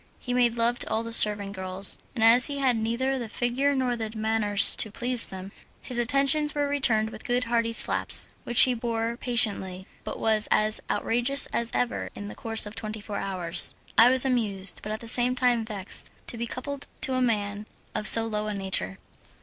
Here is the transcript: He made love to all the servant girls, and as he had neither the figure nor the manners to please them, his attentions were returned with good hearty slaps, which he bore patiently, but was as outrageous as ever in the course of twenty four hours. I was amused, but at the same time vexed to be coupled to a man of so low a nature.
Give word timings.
He 0.17 0.33
made 0.33 0.57
love 0.57 0.79
to 0.79 0.89
all 0.89 1.03
the 1.03 1.13
servant 1.13 1.53
girls, 1.53 1.99
and 2.15 2.23
as 2.23 2.47
he 2.47 2.57
had 2.57 2.75
neither 2.75 3.19
the 3.19 3.29
figure 3.29 3.75
nor 3.75 3.95
the 3.95 4.09
manners 4.17 4.75
to 4.77 4.89
please 4.89 5.27
them, 5.27 5.51
his 5.79 5.99
attentions 5.99 6.55
were 6.55 6.67
returned 6.67 7.11
with 7.11 7.23
good 7.23 7.43
hearty 7.43 7.71
slaps, 7.71 8.27
which 8.43 8.61
he 8.61 8.73
bore 8.73 9.15
patiently, 9.15 9.85
but 10.03 10.17
was 10.19 10.47
as 10.49 10.81
outrageous 10.89 11.45
as 11.53 11.69
ever 11.75 12.09
in 12.15 12.29
the 12.29 12.35
course 12.35 12.65
of 12.65 12.73
twenty 12.73 12.99
four 12.99 13.17
hours. 13.17 13.75
I 13.95 14.09
was 14.09 14.25
amused, 14.25 14.79
but 14.81 14.91
at 14.91 15.01
the 15.01 15.07
same 15.07 15.35
time 15.35 15.63
vexed 15.65 16.09
to 16.25 16.35
be 16.35 16.47
coupled 16.47 16.87
to 17.01 17.13
a 17.13 17.21
man 17.21 17.67
of 17.93 18.07
so 18.07 18.25
low 18.25 18.47
a 18.47 18.55
nature. 18.55 18.97